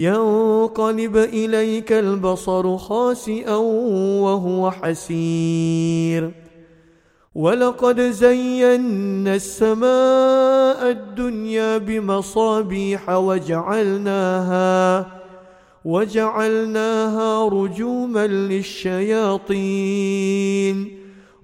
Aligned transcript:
ينقلب 0.00 1.16
إليك 1.16 1.92
البصر 1.92 2.76
خاسئا 2.76 3.56
وهو 4.24 4.70
حسير. 4.70 6.30
ولقد 7.34 8.00
زينا 8.00 9.34
السماء 9.34 10.90
الدنيا 10.90 11.78
بمصابيح 11.78 13.10
وجعلناها 13.10 15.06
وجعلناها 15.84 17.48
رجوما 17.48 18.26
للشياطين 18.26 19.56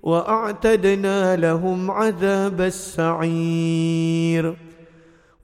وأعتدنا 0.03 1.37
لهم 1.37 1.91
عذاب 1.91 2.61
السعير. 2.61 4.57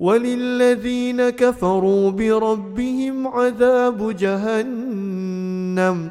وللذين 0.03 1.31
كفروا 1.31 2.11
بربهم 2.11 3.27
عذاب 3.27 4.17
جهنم 4.17 6.11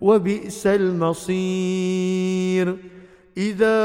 وبئس 0.00 0.66
المصير. 0.66 2.76
إذا 3.36 3.80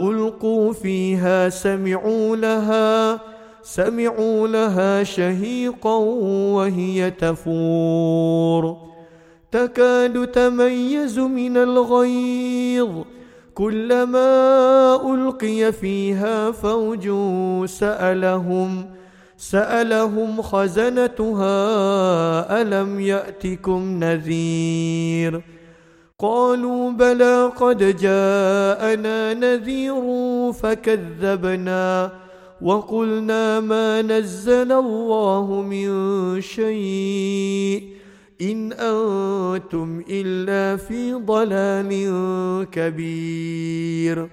ألقوا 0.00 0.72
فيها 0.72 1.48
سمعوا 1.48 2.36
لها 2.36 3.20
سمعوا 3.62 4.48
لها 4.48 5.04
شهيقا 5.04 5.96
وهي 6.56 7.10
تفور. 7.10 8.76
تكاد 9.52 10.26
تميز 10.26 11.18
من 11.18 11.56
الغيظ 11.56 12.90
كلما 13.54 15.14
ألقي 15.14 15.72
فيها 15.72 16.50
فوج 16.50 17.10
سألهم 17.68 18.86
سألهم 19.36 20.42
خزنتها 20.42 21.52
ألم 22.62 23.00
يأتكم 23.00 24.04
نذير؟ 24.04 25.42
قالوا 26.18 26.90
بلى 26.90 27.52
قد 27.56 27.96
جاءنا 27.96 29.34
نذير 29.34 30.02
فكذبنا 30.52 32.12
وقلنا 32.62 33.60
ما 33.60 34.02
نزل 34.02 34.72
الله 34.72 35.62
من 35.62 36.40
شيء. 36.40 37.93
إن 38.40 38.72
أنتم 38.72 40.02
إلا 40.10 40.76
في 40.76 41.12
ضلال 41.12 41.90
كبير. 42.70 44.28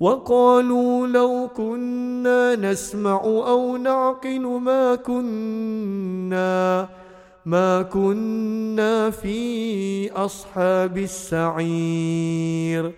وقالوا 0.00 1.06
لو 1.06 1.48
كنا 1.56 2.56
نسمع 2.56 3.20
أو 3.24 3.76
نعقل 3.76 4.40
ما 4.40 4.94
كنا 4.94 6.88
ما 7.46 7.82
كنا 7.82 9.10
في 9.10 10.10
أصحاب 10.10 10.98
السعير. 10.98 12.92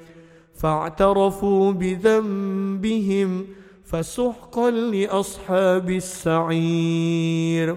فاعترفوا 0.55 1.73
بذنبهم 1.73 3.47
فسحقا 3.85 4.71
لأصحاب 4.71 5.91
السعير. 5.91 7.77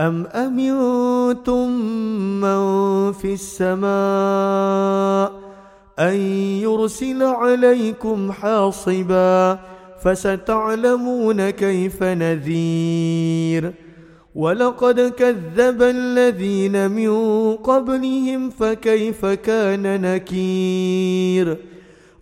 أم 0.00 0.26
أمنتم 0.26 1.70
من 2.40 3.12
في 3.12 3.34
السماء 3.34 3.90
أن 5.98 6.14
يرسل 6.62 7.22
عليكم 7.22 8.32
حاصبا 8.32 9.58
فستعلمون 10.04 11.50
كيف 11.50 12.02
نذير 12.02 13.72
ولقد 14.34 15.00
كذب 15.00 15.82
الذين 15.82 16.90
من 16.90 17.12
قبلهم 17.56 18.50
فكيف 18.50 19.26
كان 19.26 20.00
نكير 20.00 21.56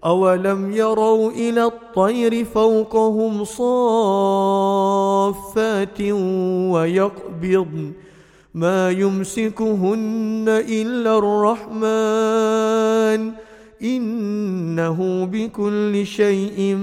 أولم 0.05 0.73
يروا 0.73 1.31
إلى 1.31 1.65
الطير 1.65 2.45
فوقهم 2.45 3.45
صافات 5.33 6.01
ويقبضن 6.73 7.93
ما 8.55 8.91
يمسكهن 8.91 10.45
إلا 10.49 11.19
الرحمن 11.19 11.73
إنه 13.83 15.25
بكل 15.25 16.07
شيء 16.07 16.79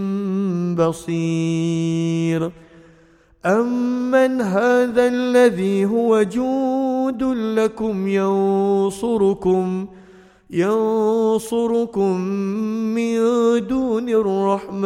بصير. 0.77 2.51
أمن 3.45 4.41
هذا 4.41 5.07
الذي 5.07 5.85
هو 5.85 6.23
جود 6.23 7.23
لكم 7.23 8.07
ينصركم 8.07 9.85
ۖ 9.85 10.05
ينصركم 10.49 12.21
من 12.95 13.17
دون 13.67 14.09
الرحمن 14.09 14.85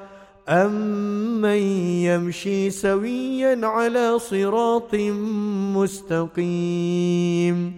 أمن 0.49 1.57
يمشي 2.05 2.69
سويا 2.69 3.67
على 3.67 4.19
صراط 4.19 4.95
مستقيم 5.75 7.73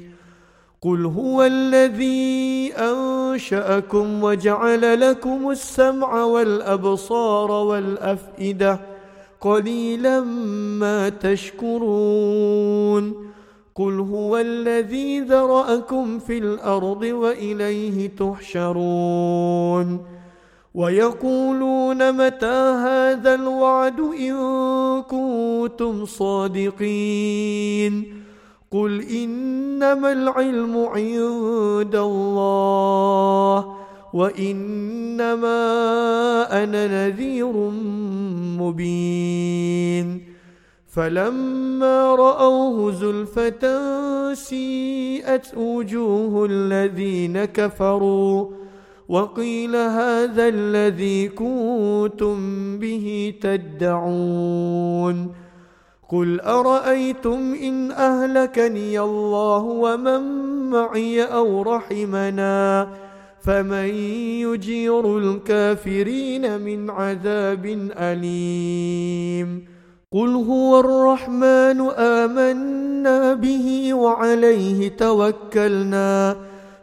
قل 0.82 1.06
هو 1.06 1.44
الذي 1.44 2.74
أنشأكم 2.74 4.24
وجعل 4.24 5.10
لكم 5.10 5.50
السمع 5.50 6.24
والأبصار 6.24 7.52
والأفئدة 7.52 8.80
قليلا 9.42 10.22
ما 10.80 11.10
تشكرون 11.10 12.54
قل 13.76 14.00
هو 14.00 14.38
الذي 14.38 15.20
ذرأكم 15.20 16.20
في 16.20 16.38
الأرض 16.38 17.02
وإليه 17.02 18.10
تحشرون 18.10 20.13
ويقولون 20.74 22.12
متى 22.12 22.74
هذا 22.86 23.36
الوعد 23.36 24.00
إن 24.00 24.36
كنتم 25.02 26.06
صادقين 26.06 27.94
قل 28.72 29.02
إنما 29.02 30.12
العلم 30.12 30.78
عند 30.78 31.96
الله 31.96 33.76
وإنما 34.14 35.54
أنا 36.64 36.88
نذير 36.88 37.54
مبين 38.58 40.34
فلما 40.88 42.16
رأوه 42.16 42.92
زلفة 42.92 43.64
سيئت 44.34 45.58
وجوه 45.58 46.46
الذين 46.46 47.46
كفروا 47.46 48.63
وقيل 49.10 49.76
هذا 49.76 50.48
الذي 50.48 51.28
كنتم 51.28 52.38
به 52.80 53.34
تدعون. 53.42 55.32
قل 56.10 56.42
أرأيتم 56.42 57.56
إن 57.64 57.92
أهلكني 57.92 59.00
الله 59.00 59.58
ومن 59.58 60.22
معي 60.70 61.24
أو 61.24 61.62
رحمنا 61.62 62.88
فمن 63.42 63.90
يجير 64.46 65.18
الكافرين 65.18 66.62
من 66.62 66.90
عذاب 66.90 67.90
أليم. 67.98 69.66
قل 70.12 70.30
هو 70.30 70.80
الرحمن 70.80 71.82
آمنا 71.98 73.34
به 73.34 73.94
وعليه 73.94 74.90
توكلنا. 74.98 76.53